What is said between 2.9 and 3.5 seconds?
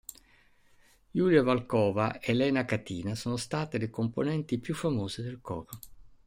sono